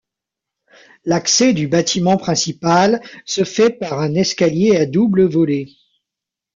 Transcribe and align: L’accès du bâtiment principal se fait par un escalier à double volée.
L’accès 1.05 1.53
du 1.53 1.67
bâtiment 1.67 2.17
principal 2.17 3.03
se 3.23 3.43
fait 3.43 3.69
par 3.69 3.99
un 3.99 4.15
escalier 4.15 4.75
à 4.75 4.87
double 4.87 5.27
volée. 5.29 5.67